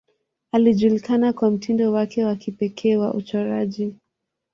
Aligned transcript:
Alijulikana 0.51 1.33
kwa 1.33 1.51
mtindo 1.51 1.91
wake 1.91 2.23
wa 2.25 2.35
kipekee 2.35 2.95
wa 2.97 3.13
uchoraji. 3.13 3.95